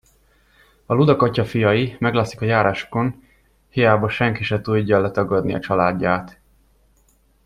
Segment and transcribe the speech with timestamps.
[0.85, 3.23] A ludak atyafiai, meglátszik a járásukon,
[3.69, 6.39] hiába, senki se tudja letagadni a családját.